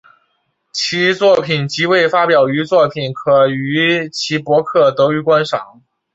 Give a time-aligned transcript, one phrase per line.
[0.73, 5.83] 其作品及未发表作品可于其博客得于欣赏。